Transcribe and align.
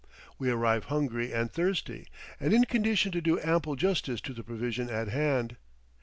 We 0.39 0.49
arrive 0.49 0.85
hungry 0.85 1.31
and 1.31 1.51
thirsty, 1.53 2.07
and 2.39 2.53
in 2.53 2.65
condition 2.65 3.11
to 3.11 3.21
do 3.21 3.39
ample 3.39 3.75
justice 3.75 4.19
to 4.21 4.33
the 4.33 4.41
provisions 4.43 4.89
at 4.89 5.09
hand. 5.09 5.57